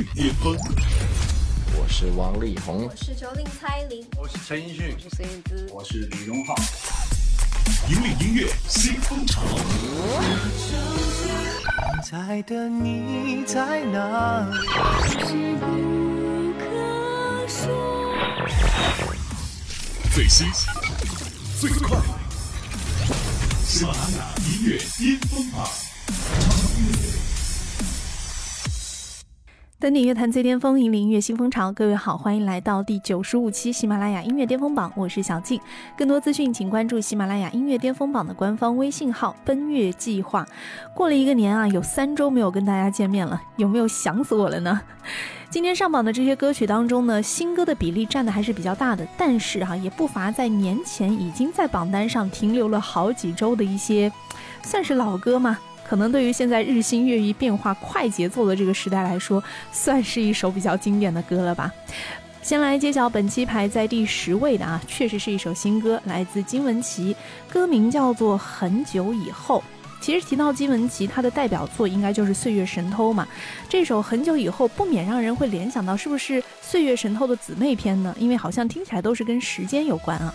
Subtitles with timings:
[0.00, 0.56] 最巅峰。
[1.76, 6.54] 我是王力宏，我是九零蔡琳，我是陈奕迅，我是孙燕姿，我是李荣浩。
[7.90, 9.42] 引领音乐新风潮。
[12.02, 14.54] 在的你在哪里？
[20.14, 20.46] 最新、
[21.60, 21.98] 最快，
[23.66, 25.68] 喜马拉雅音乐巅峰榜。
[29.80, 31.72] 登顶乐坛最巅峰，引领音乐新风潮。
[31.72, 35.58] 各位好，欢迎来到第九十五期喜马拉雅音乐巅峰榜，我是小静。
[35.96, 40.46] 更多资讯，请关注喜马拉雅音乐巅峰榜的官方微信号“奔月计划”。
[40.94, 44.82] 过了一个年啊，有三周没有跟大家见面了，有没有想死我了呢？
[45.48, 54.12] 今天上榜的这些歌曲当中呢，新歌的比例占的还是比较大的，但是哈，也不乏在年前已经在榜单上停留了好几周的一些，
[54.62, 55.56] 算是老歌嘛。
[55.90, 61.68] 可能对于现在日新月异、变化快节奏的这个时代来说，算是一首比较经典的歌了吧。
[62.42, 67.12] 先来揭晓本期排在第十位的啊，确实是一首新歌，来自金玟岐，
[67.48, 69.58] 歌名叫做《很久以后》。
[70.00, 73.26] 其实提到金玟岐，她的代表作应该就是《岁月神偷》嘛。
[73.68, 78.14] 这首《很久以后》不免让人会联想到是不是《岁月神偷》的姊妹篇呢？
[78.16, 80.32] 因为好像听起来都是跟时间有关啊。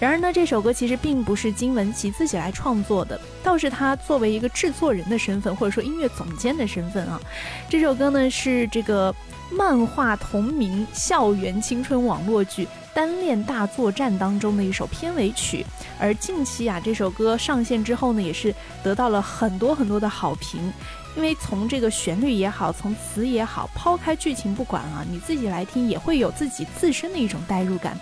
[0.00, 7.20] 然而呢，这首歌其实并不是金玟岐自己来创作的，倒是他作为一个制作人的身份，或者说音乐总监的身份啊。
[7.68, 9.14] 这首歌呢是这个
[9.52, 15.66] 漫画同名校园青春网络剧《单恋大作战》当中的一首片尾曲。
[15.98, 20.72] 而近期啊，这首歌上线之后呢，也是得到了很多很多的好评。
[21.16, 27.98] 因为从这个旋律也好，从词也好，抛开剧情不管啊，你自己来听也会有自己自身的一种代入感。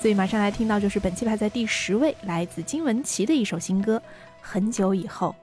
[0.00, 3.96] 所以马上来听到就是本期排在第十位，来自金玟岐的一首新歌
[4.40, 5.34] 《很久以后》。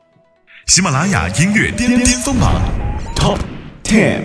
[0.71, 2.61] 喜马拉雅音乐巅巅峰榜
[3.15, 3.39] Top
[3.83, 4.21] Ten。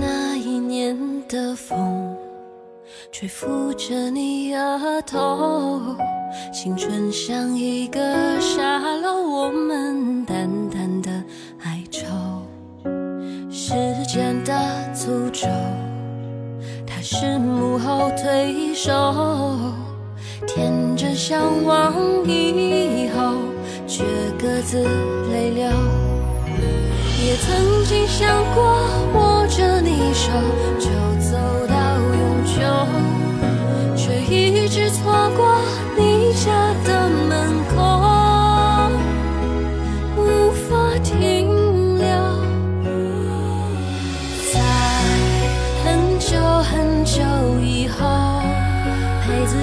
[0.00, 0.96] 那一年
[1.28, 2.17] 的风，
[3.10, 5.96] 吹拂着你额头。
[6.52, 8.00] 青春像一个
[8.40, 11.10] 沙漏，我们淡淡的
[11.64, 12.06] 哀愁。
[13.50, 13.72] 时
[14.06, 14.52] 间的
[14.94, 15.48] 诅咒，
[16.86, 18.92] 它是幕后推手。
[20.46, 21.94] 天真向往
[22.26, 23.34] 以后，
[23.86, 24.04] 却
[24.38, 24.82] 各自
[25.32, 25.66] 泪流。
[27.24, 28.62] 也曾经想过
[29.14, 30.30] 握着你手
[30.78, 30.88] 就
[31.20, 31.77] 走到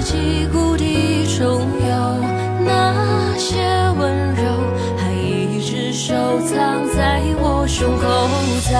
[0.06, 1.90] 记故地重游，
[2.64, 3.58] 那些
[3.98, 4.44] 温柔
[4.96, 8.06] 还一直收藏在我胸口。
[8.70, 8.72] 在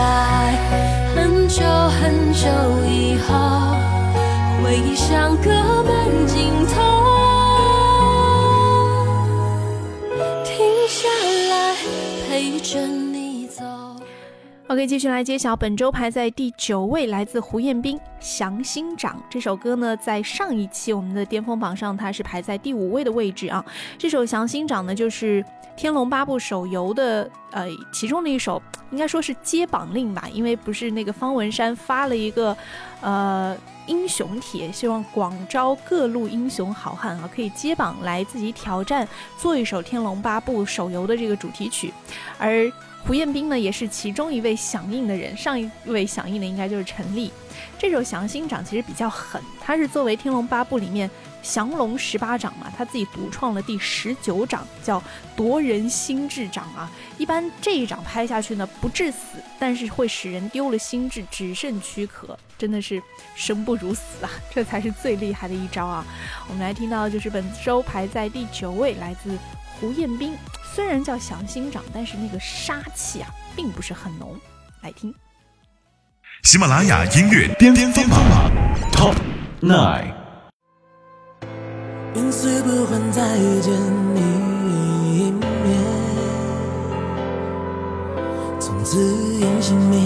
[1.16, 1.64] 很久
[1.98, 2.46] 很久
[2.88, 3.34] 以后，
[4.62, 5.50] 回忆像个
[5.82, 6.74] 慢镜头。
[10.44, 10.54] 停
[10.88, 11.08] 下
[11.50, 11.74] 来
[12.28, 12.95] 陪着你。
[14.68, 23.64] OK，继续来揭晓本周排在第九位，来自胡彦斌《祥心掌》这首歌呢，在上一期我们的巅峰榜上，它是排在第五位的位置啊。
[23.96, 25.40] 这首《祥心掌》呢，就是
[25.76, 28.60] 《天龙八部》手游的呃其中的一首，
[28.90, 32.56] 应该说是接榜令吧，因为不是那个方文山发了一个
[33.00, 33.56] 呃。
[33.86, 39.06] 英雄帖，希望广招各路英雄好汉啊，可以接榜来自己挑战，
[39.38, 41.94] 做一首《天龙八部》手游的这个主题曲。
[42.36, 42.68] 而
[43.06, 45.36] 胡彦斌呢，也是其中一位响应的人。
[45.36, 47.30] 上一位响应的应该就是陈粒。
[47.78, 51.08] 这首《降心掌》其实比较狠，它是作为《天龙八部》里面
[51.40, 55.00] 降龙十八掌嘛，他自己独创了第十九掌，叫
[55.36, 56.90] 夺人心智掌啊。
[57.16, 63.00] 一般这一掌拍下去呢，不致死，但是会使人丢了心智，只剩躯壳，真的是
[63.36, 64.30] 生不如死啊！
[64.52, 66.04] 这才是最厉害的一招啊！
[66.48, 69.38] 我们来听到就是本周排在第九位，来自
[69.78, 70.34] 胡彦斌。
[70.76, 74.38] 虽然叫祥心掌，但是那个杀气啊，并不是很浓。
[74.82, 75.14] 来听。
[76.42, 78.20] 喜马拉雅音乐巅巅峰榜
[78.92, 79.14] Top
[79.62, 80.12] Nine。
[82.14, 83.72] 因虽不换再见
[84.14, 84.20] 你
[85.16, 85.40] 一面，
[88.60, 88.98] 从此
[89.36, 89.98] 烟熄灭，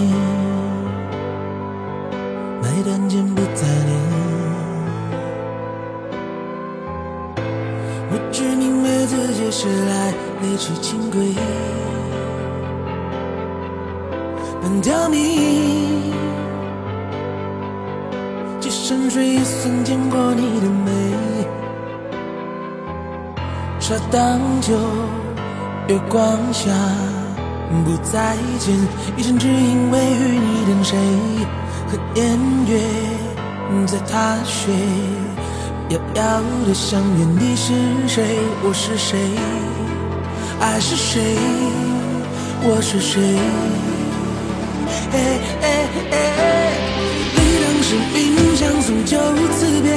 [2.61, 3.99] 买单间不再恋。
[8.13, 8.70] 我只明白
[9.11, 11.35] 自己是来离去轻轨，
[14.61, 15.19] 半条命。
[18.87, 20.91] 沉睡也曾见过你的美，
[23.79, 24.73] 茶当酒，
[25.87, 26.71] 月光下
[27.85, 28.75] 不再见，
[29.17, 30.97] 一生只因为与你等谁？
[31.87, 32.79] 和年月
[33.87, 34.71] 在踏雪，
[35.91, 36.23] 遥遥
[36.65, 37.73] 的相约，你是
[38.07, 38.23] 谁，
[38.63, 39.19] 我是谁，
[40.61, 41.35] 爱是谁，
[42.63, 43.19] 我是谁？
[47.35, 49.17] 你当时应相送就
[49.51, 49.91] 此别，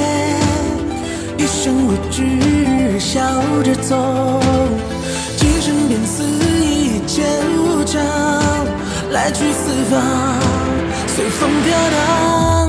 [1.37, 3.21] 一生为之笑
[3.63, 3.95] 着走，
[5.37, 6.23] 今生便似
[6.61, 7.25] 一剑
[7.57, 8.03] 无常，
[9.11, 10.01] 来去四方，
[11.07, 12.64] 随风飘荡。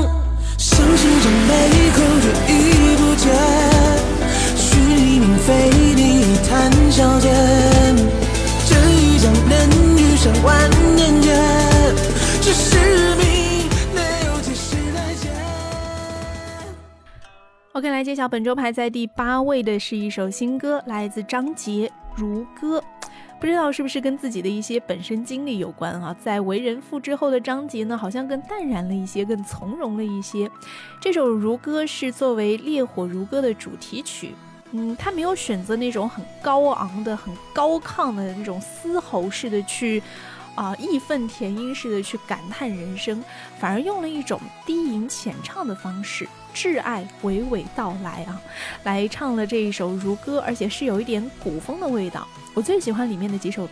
[0.97, 1.53] 相信这美
[1.93, 3.29] 口却已不见，
[4.57, 7.31] 虚拟名非你谈笑间，
[8.67, 9.53] 这一江能
[9.99, 11.37] 遇上万年间，
[12.41, 12.79] 只是
[13.17, 15.31] 命没有及时再见。
[17.73, 22.81] OK，来揭晓本周排在第八位的是一首新歌，来自张杰《如歌》。
[23.39, 26.17] 不知道是不是跟自己的一些本身经历有关啊？
[26.23, 30.51] 在为人父之后的张杰呢，好像更淡然了一些，更从容了一些。
[31.01, 34.35] 这首《如歌》是作为《烈火如歌》的主题曲。
[34.73, 40.03] 嗯，他没有选择那种很高昂的、很高亢的那种嘶吼式的去，
[40.57, 43.23] 啊、义愤填膺式的去感叹人生，
[43.61, 48.41] 反而用了一种低吟浅唱的方式，挚爱娓娓道来啊，
[48.85, 52.27] 来唱了这一首《如歌》，而且是有一点古风的味道。
[52.55, 53.69] 我最喜欢里面的几首，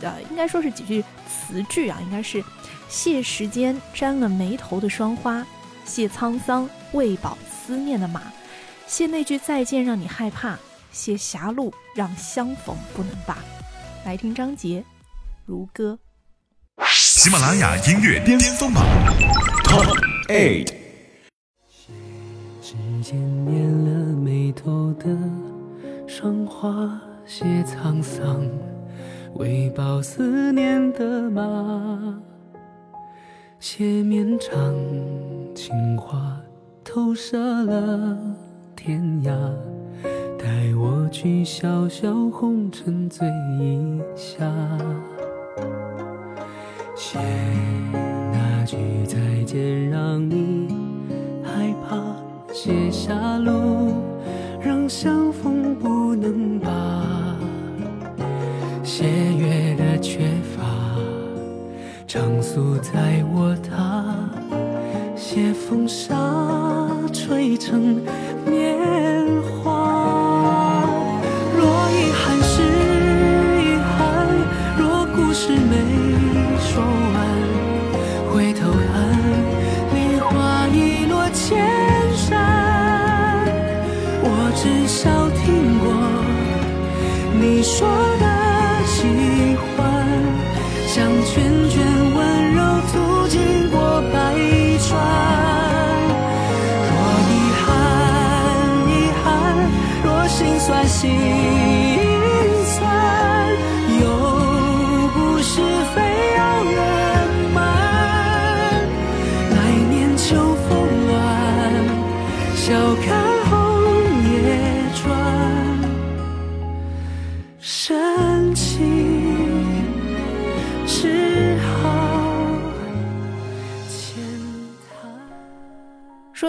[0.00, 2.42] 呃，应该说是几句词句啊，应该是
[2.88, 5.46] 谢时间沾了眉头的霜花，
[5.84, 8.20] 谢沧桑喂饱思念的马，
[8.88, 10.58] 谢那句再见让你害怕，
[10.90, 13.38] 谢狭路让相逢不能罢。
[14.04, 14.80] 来听张杰
[15.46, 15.96] 《如歌》。
[16.90, 18.84] 喜马拉雅音乐巅峰榜
[19.62, 19.96] Top
[20.28, 20.83] Eight。
[23.04, 25.14] 指尖捻了眉头的
[26.06, 28.42] 霜花，谢沧桑，
[29.34, 32.18] 喂饱思念的马。
[33.60, 34.74] 谢绵长
[35.54, 36.40] 情话，
[36.82, 38.16] 投射了
[38.74, 39.36] 天涯。
[40.38, 43.28] 带我去小小红尘醉
[43.60, 44.50] 一下。
[46.96, 47.18] 写
[48.32, 50.43] 那句再见，让你；
[52.64, 53.92] 写下路，
[54.58, 57.36] 让相逢不能罢。
[58.82, 60.20] 写月的缺
[60.56, 60.64] 乏，
[62.06, 64.16] 常宿在我榻；
[65.14, 66.16] 写风沙，
[67.12, 68.00] 吹成
[68.46, 69.63] 年华。
[84.56, 85.92] 至少听过
[87.40, 87.88] 你说
[88.20, 88.26] 的
[88.86, 89.02] 喜
[89.56, 89.73] 欢，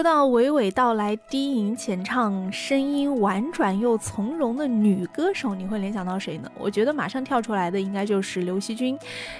[0.06, 6.48] 到娓娓道来、低吟浅唱、声音婉转又从容的女歌手，你会联想到谁呢？
[6.56, 8.96] 我觉得马上跳出来的应该就是刘惜君。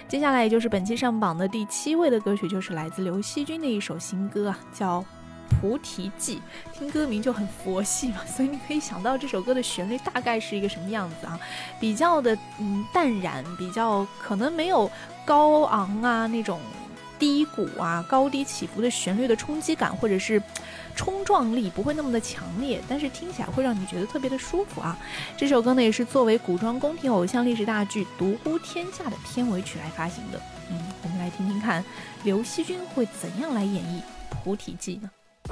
[0.09, 5.01] 接下来也就是本期上榜的第七位的歌曲，就是来自刘惜君的一首新歌啊，叫
[5.49, 6.43] 《菩提记》。
[6.77, 11.39] 听歌名就很佛系嘛，所以你可以想到这首歌的旋律大概是一个什么样子啊？
[11.79, 14.91] 比较的嗯淡然，比较可能没有
[15.25, 16.59] 高昂啊那种。
[17.19, 20.43] 低谷啊，高低起伏的旋律的冲击感，或者是
[20.97, 24.97] 冲撞力不会那么的强烈，但是听起来会让你觉得特别的舒服啊。
[25.37, 30.41] 这首歌呢也是作为古装宫廷偶像历史大剧《独孤天下》的片尾曲来发行的。
[30.71, 31.85] 嗯，我们来听听看
[32.25, 33.99] 刘惜君会怎样来演绎
[34.31, 35.11] 《菩提记》呢？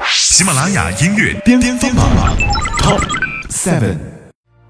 [0.08, 2.36] 喜马拉雅音乐巅巅峰榜
[2.78, 3.00] Top
[3.48, 3.96] Seven。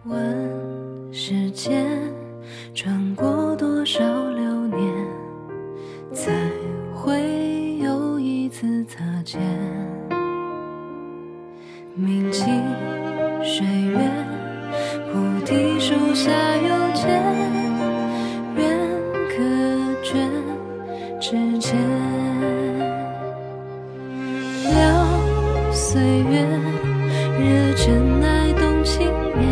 [0.04, 1.86] 问世间
[2.74, 4.92] 转过多少流年，
[6.12, 6.43] 才会有一
[9.24, 9.40] 次擦肩？
[11.94, 12.42] 铭记
[13.42, 13.98] 岁月，
[15.10, 17.22] 菩提树下有见，
[18.56, 18.78] 缘
[19.30, 19.32] 可
[20.02, 20.30] 卷
[21.20, 21.74] 指尖。
[24.70, 24.72] 了
[25.72, 26.44] 岁月，
[27.38, 29.06] 热忱乃动情
[29.38, 29.42] 面，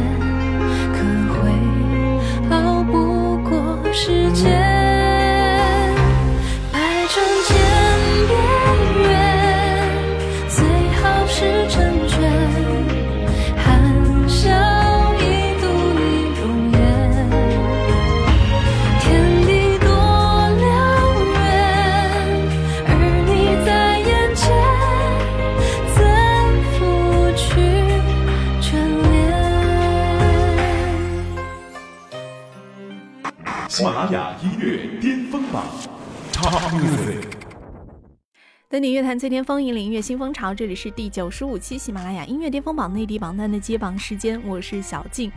[38.73, 40.55] 登顶乐坛最巅峰，引领音乐新风潮。
[40.55, 45.31] 这里是第九十五期喜马拉雅音乐巅峰榜内地榜单的揭榜时间，我是小静。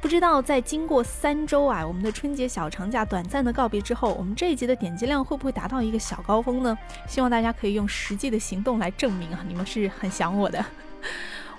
[0.00, 6.74] 不知道在经过三周啊，我们的春节小长假短暂的告别之后，我们这一集的点击量会不会达到一个小高峰呢？
[7.06, 10.64] 希望大家可以用实际的行动来证明啊，你们是很想我的。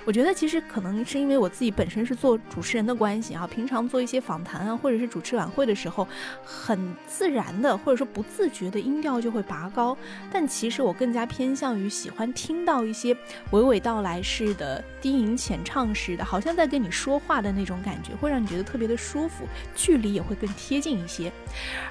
[0.03, 6.07] 我觉得其实可能是因为我自己本身是做主持人的关系啊，平常做一些访谈啊，或者是主持晚会的时候，
[6.43, 9.95] 很自然的或者说不自觉的音调就会拔高。
[10.31, 13.13] 但其实我更加偏向于喜欢听到一些
[13.51, 21.31] 娓娓道来式的、低吟浅唱式的，好像在跟你说话的那种感觉，会让你觉得特别的舒服，距离也会更贴近一些。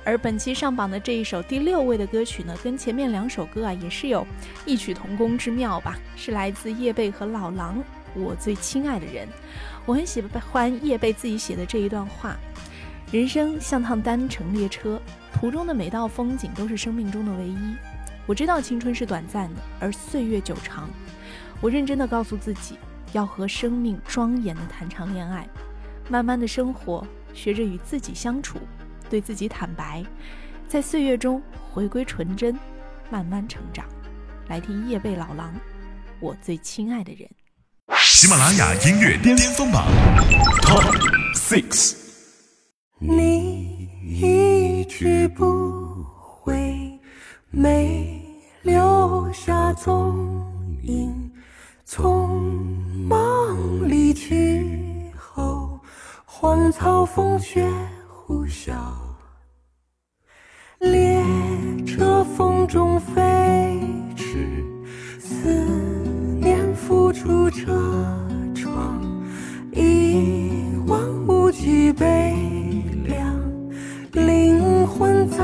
[0.04, 4.26] 而本期上榜的这一首第六位的歌曲呢，跟前面两首歌啊也是有
[4.66, 7.80] 异曲同工之妙吧，是来自叶蓓和老狼。
[8.14, 9.28] 我最亲爱的人，
[9.86, 12.36] 我很喜欢叶蓓自己写的这一段话：
[13.12, 15.00] 人生像趟单程列车，
[15.32, 17.74] 途中的每道风景都是生命中的唯一。
[18.26, 20.88] 我知道青春是短暂的，而岁月久长。
[21.60, 22.76] 我认真的告诉自己，
[23.12, 25.48] 要和生命庄严的谈场恋爱，
[26.08, 28.58] 慢慢的生活，学着与自己相处，
[29.08, 30.04] 对自己坦白，
[30.68, 32.58] 在岁月中回归纯真，
[33.10, 33.84] 慢慢成长。
[34.48, 35.52] 来听叶蓓老狼，
[36.20, 37.28] 我最亲爱的人。
[38.20, 39.86] 喜马拉雅音乐巅峰榜
[40.60, 40.94] Top
[41.34, 41.94] Six。
[42.98, 47.00] 你一去不回，
[47.48, 48.20] 没
[48.60, 50.46] 留下踪
[50.82, 51.32] 影。
[51.88, 52.28] 匆
[53.08, 55.80] 忙离去后，
[56.26, 57.66] 荒草风雪
[58.06, 58.74] 呼啸，
[60.80, 61.24] 列
[61.86, 63.80] 车风中飞
[64.14, 64.62] 驰。
[66.90, 67.72] 不出车
[68.52, 69.00] 窗，
[69.70, 72.34] 一望无际悲
[73.04, 73.40] 凉，
[74.10, 75.38] 灵魂在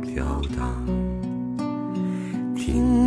[0.00, 0.24] 飘
[0.56, 0.86] 荡，
[2.56, 3.05] 听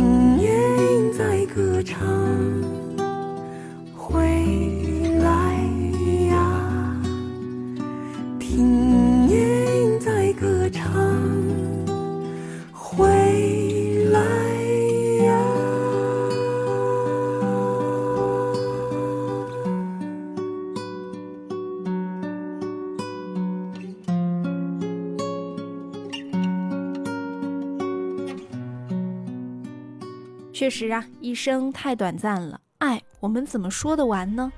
[30.60, 34.52] 确实啊，一生太短暂了，爱我们怎么说得完呢？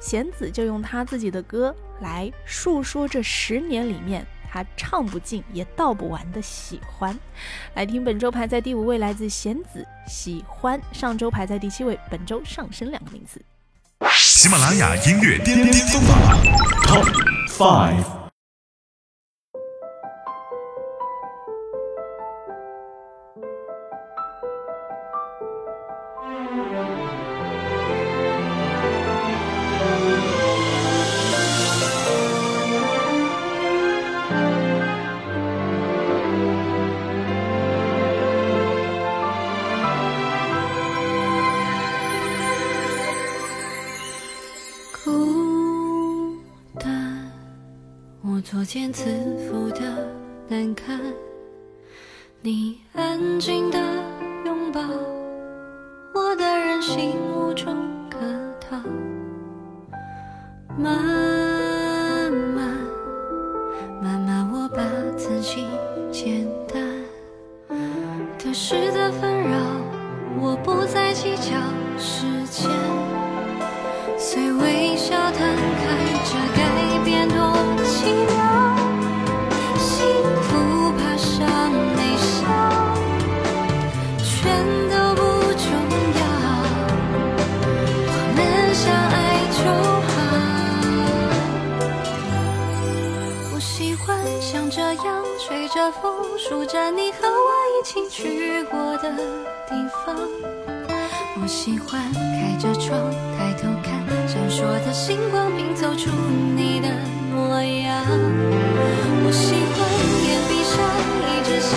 [0.00, 7.16] 弦子就用他自己的歌来述说这十年里面他唱不尽也道不完的喜欢。
[7.74, 13.40] 来听本周排在第五位，来自弦子《喜欢》，上周排在第七位，本周上升两个名次。
[14.10, 16.18] 喜马拉雅音乐巅峰榜
[16.82, 17.06] Top
[17.48, 18.23] Five。
[48.44, 49.04] 作茧自
[49.48, 50.06] 缚的
[50.48, 51.00] 难堪，
[52.42, 53.78] 你安静的
[54.44, 54.82] 拥抱，
[56.12, 57.70] 我的任性无处
[58.10, 58.18] 可
[58.60, 58.76] 逃。
[60.76, 61.23] 慢
[101.40, 102.98] 我喜欢开着窗，
[103.36, 103.92] 抬头看
[104.26, 106.10] 闪烁的星光，拼凑出
[106.56, 106.88] 你的
[107.34, 108.04] 模样。
[109.26, 109.76] 我喜欢
[110.24, 110.72] 眼闭上，
[111.28, 111.74] 一直想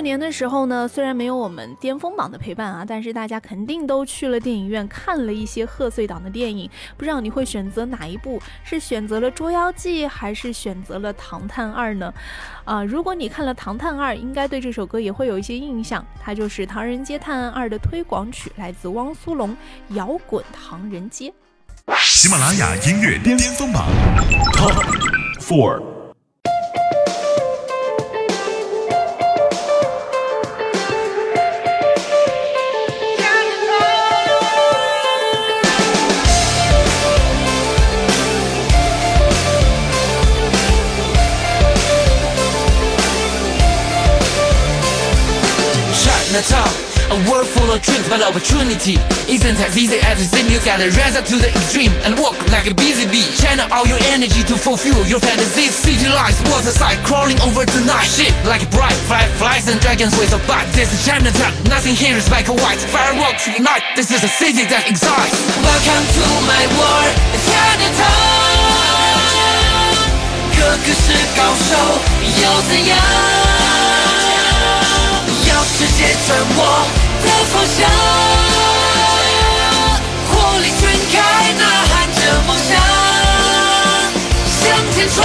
[0.00, 6.70] 过年的时候呢，虽然没有我们巅峰榜的陪伴啊，但是大家肯定都去了电影院看了一些贺岁档的电影。
[6.96, 8.40] 不知道你会选择哪一部？
[8.64, 12.10] 是选择了《捉妖记》还是选择了《唐探二》呢？
[12.64, 19.50] 啊，如果你看了《唐探二》，应该对这首歌也会有一些印象，它就是《唐人街探案二》的推广曲，来自汪苏泷，
[19.94, 21.30] 《摇滚唐人街》。
[21.98, 23.86] 喜马拉雅音乐巅峰榜
[24.54, 24.82] Top
[25.42, 25.99] Four。
[47.11, 48.97] a world full of dreams, but opportunity
[49.27, 50.49] isn't as easy as it seems.
[50.51, 53.25] You gotta rise up to the extreme and walk like a busy bee.
[53.37, 55.73] Channel all your energy to fulfill your fantasies.
[55.75, 58.07] City lights, waterside, crawling over the night.
[58.07, 60.67] Shit like bright fireflies and dragons with a bite.
[60.73, 62.79] This is Chinatown, nothing here is black or white.
[62.93, 65.37] Fireworks ignite, this is a city that excites.
[65.61, 68.63] Welcome to my world, it's Chinatown.
[70.55, 71.75] 个个是高手，
[72.41, 73.58] 又怎样？
[75.72, 76.60] 世界转我
[77.22, 77.78] 的方向，
[80.28, 81.14] 火力全开，
[81.54, 82.70] 呐喊着梦想，
[84.60, 84.60] 向
[84.92, 85.16] 前冲。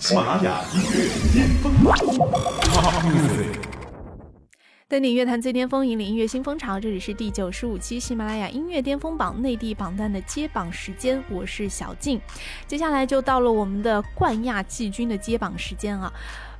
[0.00, 0.94] 喜马拉雅音乐
[1.32, 1.88] 巅峰榜
[2.60, 3.73] Top Music。
[4.94, 6.78] 登顶乐坛最巅峰，引领音乐新风潮。
[6.78, 12.20] 这里是第九十五期喜马拉雅音乐巅峰榜内地榜单的揭榜时间，我是小静。
[12.68, 16.12] 接下来就到了我们的冠亚季军的揭榜时间啊！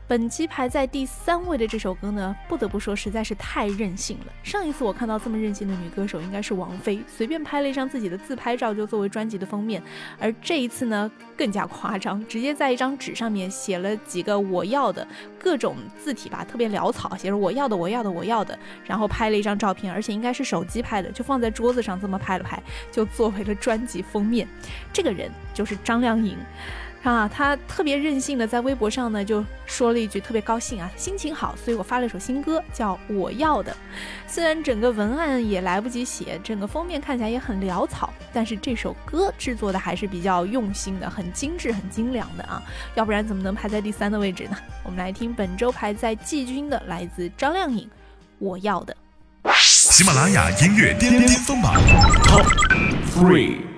[0.06, 4.32] 本期排在第三位的这首歌呢，不得不说实在是太任性了。
[4.42, 9.82] 上一次我看到这么任性的女歌手，应该是王菲，随便拍了一张自己的自拍照就作为专辑的封面。
[10.20, 22.62] 而这一次呢，更加夸张，直接在一张纸上面写了几个我要的各种字体吧，特别潦草，写着我要的我要的我要的，然后拍了一张照片，而且应该是手机拍的，就放在桌子上这么拍了拍，
[22.92, 24.46] 就作为了专辑封面。
[24.92, 26.36] 这个人就是张靓颖。
[27.12, 33.70] 啊，他特别任性的在微博上呢，就说了一句特别高兴啊，心情好，所以我发了一首新歌，叫《我要的》。
[34.26, 42.62] 虽然整个文案也来不及写，整个封面看起来也很潦草，但是这首歌制作的还是比较用心的，很精致、很精良的啊，
[42.94, 44.56] 要不然怎么能排在第三的位置呢？
[44.82, 47.84] 我们来听本周排在季军的，来自张靓颖，
[48.38, 48.96] 《我要的》。
[49.62, 51.74] 喜马拉雅音乐巅巅峰榜
[52.24, 52.46] Top
[53.14, 53.73] Three。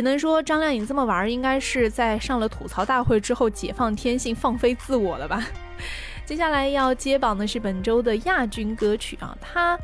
[0.00, 5.46] 只能说张靓颖这么玩，应该是在上了吐槽大会之后解放天性、放飞自我了吧？
[6.24, 9.78] 接下来要接榜的是本周的亚军歌曲啊，它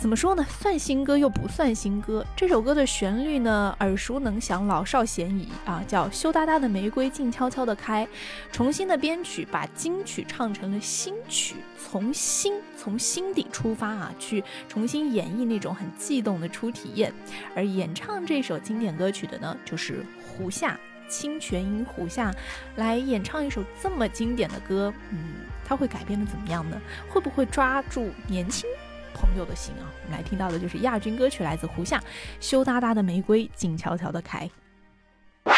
[0.00, 0.42] 怎么说呢？
[0.48, 2.24] 算新歌又不算新歌。
[2.34, 8.06] 这首歌的旋律呢，耳熟能详，老少咸宜啊，叫《羞答答的玫瑰静悄悄地开》。
[8.50, 17.12] 重新的编曲，把金曲唱成了新曲，从心从心底出发啊，去重新演绎那种很悸动的初体验。
[17.54, 20.80] 而演唱这首经典歌曲的呢，就是胡夏。
[21.10, 22.32] 清泉音胡夏
[22.76, 25.18] 来演唱一首这么经典的歌，嗯，
[25.64, 26.80] 他会改编的怎么样呢？
[27.08, 28.70] 会不会抓住年轻
[29.14, 29.84] 朋友的心啊？
[30.04, 31.98] 我们来听到的就是亚军歌曲，来自胡夏，
[32.40, 34.48] 《羞答答的玫瑰静悄悄的开》。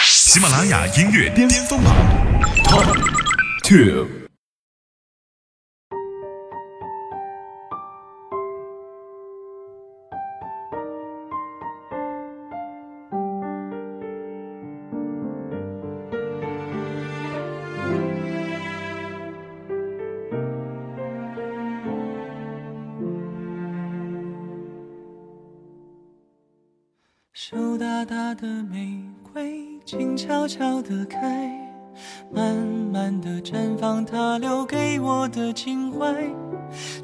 [0.00, 1.94] 喜马拉雅音乐巅峰榜
[2.64, 2.86] Top
[3.62, 4.21] Two。
[35.52, 36.14] 情怀。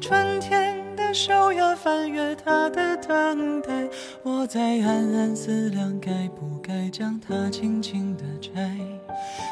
[0.01, 3.87] 春天的手呀，翻阅它的等待，
[4.23, 8.75] 我在暗暗思量，该不该将它轻轻地摘。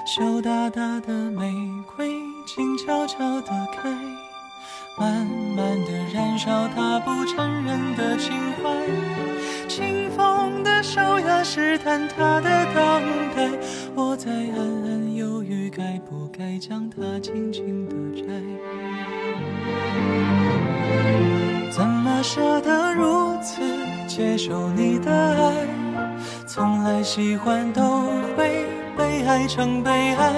[0.05, 1.53] 羞答答的玫
[1.95, 2.09] 瑰，
[2.45, 3.89] 静悄悄地开。
[4.99, 8.33] 慢慢地燃烧它不承认的情
[8.63, 8.69] 怀，
[10.17, 13.03] 风的手呀试探他的等
[13.35, 13.47] 待，
[13.95, 18.27] 我在暗暗犹豫该不该将它轻轻地摘。
[21.71, 23.61] 怎么舍得如此
[24.07, 25.53] 接受你的爱？
[26.47, 27.81] 从来喜欢都
[28.35, 28.65] 会
[28.97, 30.33] 被爱成悲哀，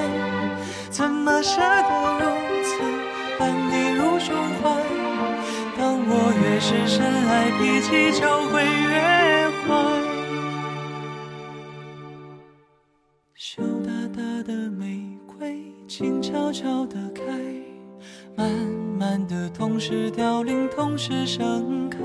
[0.89, 2.26] 怎么舍得如
[2.65, 2.84] 此
[3.39, 4.70] 安你入胸怀？
[5.78, 9.49] 当我越是深爱，脾气就会越。
[13.36, 17.23] 羞答答的玫瑰，静悄悄地开，
[18.36, 18.49] 慢
[18.97, 21.99] 慢地，同时凋零，同时盛开。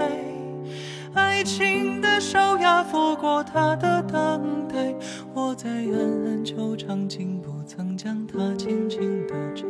[1.15, 4.95] 爱情的手呀，拂过它的等待，
[5.35, 5.93] 我在暗
[6.27, 9.65] 暗惆怅，竟不曾将它轻轻地摘。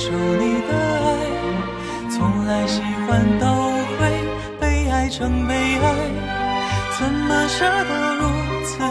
[0.00, 1.14] 受你的爱？
[2.08, 3.46] 从来喜欢都
[3.98, 4.08] 会
[4.58, 5.94] 被爱成悲哀，
[6.98, 8.22] 怎么舍得如
[8.64, 8.82] 此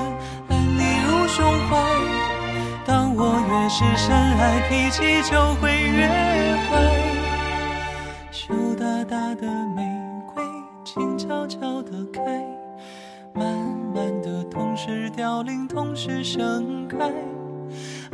[0.49, 1.75] 爱你入胸怀？
[2.85, 6.07] 当我越是深爱，脾气就会越
[6.69, 6.69] 坏。
[8.31, 9.81] 羞答答的玫
[10.31, 10.43] 瑰，
[10.83, 12.21] 静悄悄地开，
[13.33, 13.47] 慢
[13.95, 16.97] 慢地，同时凋零，同时盛开。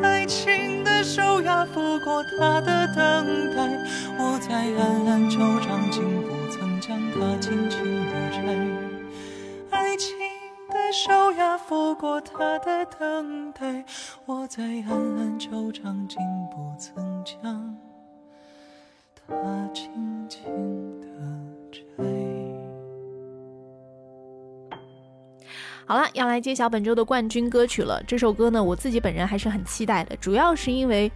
[0.01, 3.85] 爱情的手呀，拂过他的等待，
[4.17, 8.37] 我在暗暗惆怅，竟不曾将它轻轻地摘。
[9.71, 10.17] 爱情
[10.69, 13.85] 的手呀，拂过他的等待，
[14.25, 16.19] 我在暗暗惆怅，竟
[16.51, 17.77] 不曾将
[19.15, 20.41] 它轻轻
[25.87, 28.01] 好了，要来揭晓本周的冠军歌曲了。
[28.07, 31.11] 这首歌呢，我自己本人还是很期待的，主要是因为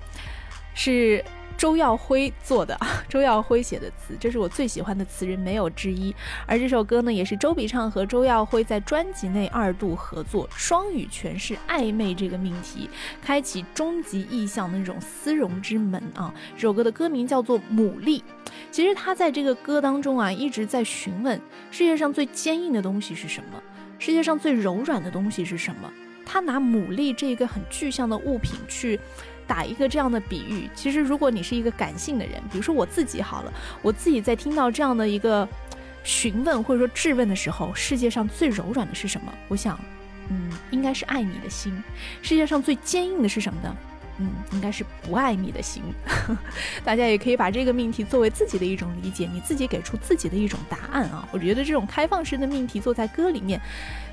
[0.74, 1.24] 是。
[1.58, 2.80] 周耀辉做 的，
[3.10, 6.16] 周耀辉写的词，这是我最喜欢的词人，没有之一。
[6.46, 12.90] 而这首歌呢，也是周笔畅和周耀辉在专辑内二度合作，双语诠释暧昧这个命题，
[13.22, 16.34] 开启终极意象的那种丝绒之门啊。
[16.56, 18.20] 这首歌的歌名叫做《牡蛎》，
[18.72, 21.38] 其实他在这个歌当中啊，一直在询问
[21.72, 23.62] 世界上最坚硬的东西是什么，
[24.00, 25.92] 世界上最柔软的东西是什么。
[26.26, 29.00] 他拿牡蛎这一个很具象的物品去。
[29.46, 35.50] 打一个这样的比喻，其实如果你是一个感性的人，比如说我自己好了，我自己在听到这样的一个
[36.04, 39.34] 询问或者说质问的时候，世界上最柔软的是什么？
[39.48, 39.80] 我想，
[40.30, 41.74] 嗯，应该是爱你的心。
[42.22, 43.76] 世界上最坚硬的是什么呢？
[44.20, 45.82] 嗯，应该是不爱你的心。
[46.84, 51.28] 大家也可以把这个命题作为自己的一种理解，你自己给出自己的一种答案啊。
[51.32, 53.60] 我觉得这种开放式的命题做在歌里面，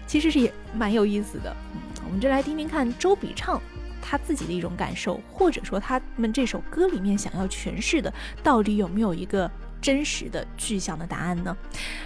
[0.07, 1.55] 其实是也蛮有意思的。
[1.75, 3.61] 嗯，我们就来听听看周笔畅。
[4.09, 9.51] 他自己的一种感受，或者说他们这首歌里面想要诠释的，到底有没有一个
[9.83, 11.57] 真实的具象的答案呢？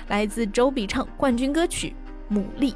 [0.09, 1.95] 来自周笔畅冠军歌曲
[2.35, 2.73] 《牡蛎》，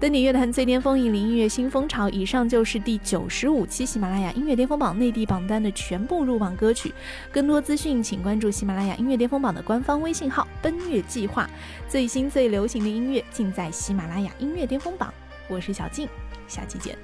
[0.00, 2.08] 登顶乐坛最巅峰，引领音乐新风潮。
[2.10, 6.94] 以上就是第九十五期喜马拉雅音乐巅峰榜内地榜单的全部入榜歌曲。
[7.32, 11.50] 更多资讯，请关注喜马拉雅音乐巅峰榜的官方微信号“奔月计划”。
[11.90, 15.12] 最新最流行的音乐尽在喜马拉雅音乐巅峰榜。
[15.48, 16.08] 我是小静，
[16.46, 16.96] 下期见。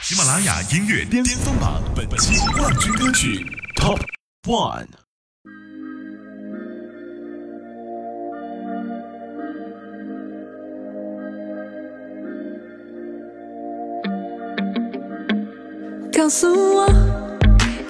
[0.00, 4.00] 喜马拉雅音乐巅峰榜本期冠军歌曲 Top
[4.44, 5.05] One。
[16.26, 16.88] 告诉我，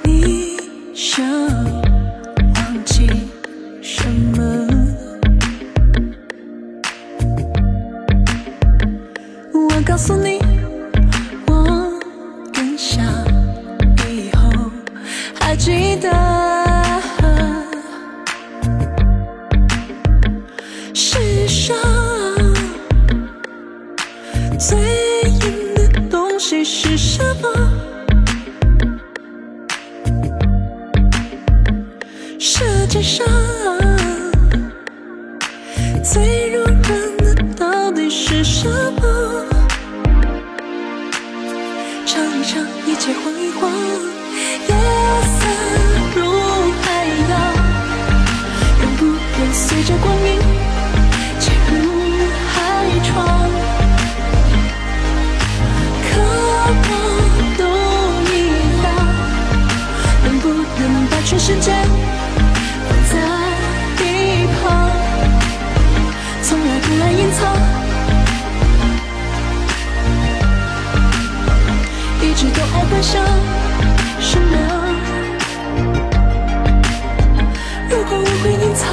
[0.05, 0.59] 你
[0.95, 3.09] 想忘记
[3.81, 4.69] 什么？
[9.55, 10.39] 我告诉你。
[11.47, 11.91] 我
[12.53, 13.03] 更想
[14.07, 14.71] 以后
[15.41, 16.11] 还记得
[73.07, 73.23] 想
[74.19, 74.57] 什么？
[77.89, 78.85] 如果我会隐藏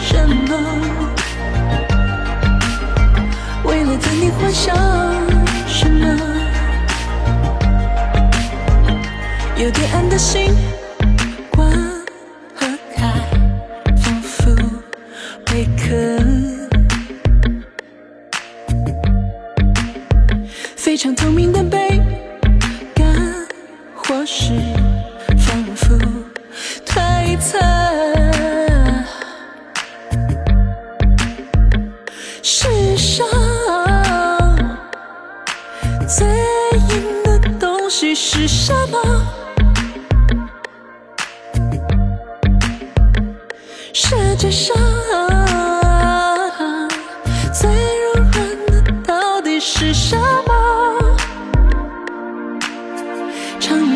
[0.00, 0.10] 什
[0.48, 0.50] 么？
[3.64, 4.74] 为了等你幻想
[5.68, 6.06] 什么？
[9.58, 10.56] 有点暗的心，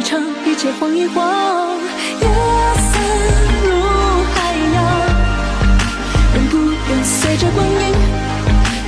[0.09, 1.27] 唱一，切晃一晃，
[2.21, 2.29] 夜
[2.79, 2.91] 色
[3.65, 3.69] 如
[4.33, 4.37] 海
[4.75, 4.77] 洋，
[6.33, 6.57] 能不
[6.89, 7.75] 能随着光阴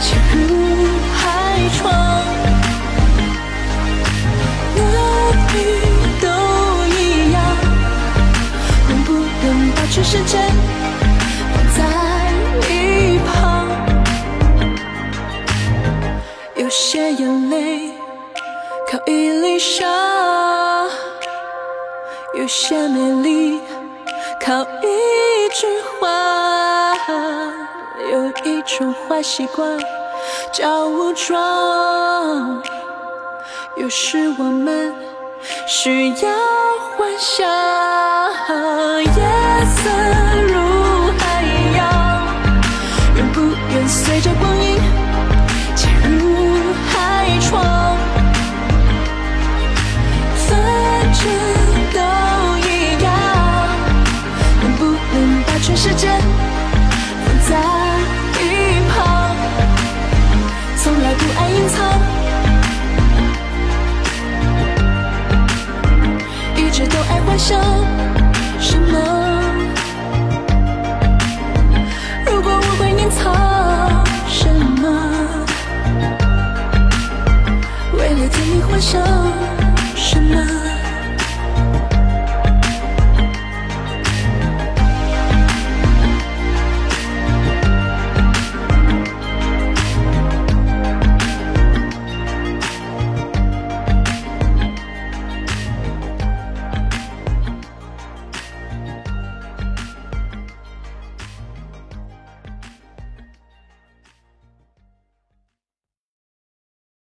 [0.00, 0.07] 潜
[0.46, 0.54] 入
[1.12, 1.20] 海
[1.76, 1.83] 床？
[9.90, 10.38] 全世界
[11.52, 11.78] 放在
[12.70, 13.66] 一旁，
[16.54, 17.90] 有些眼泪
[18.88, 19.85] 靠一粒沙，
[22.48, 23.61] 有些美丽
[24.40, 25.66] 靠一句
[26.00, 26.94] 话，
[28.11, 29.78] 有一种坏习惯
[30.50, 32.62] 叫武装，
[33.76, 34.94] 有时我们
[35.66, 36.30] 需要
[36.96, 37.46] 幻想。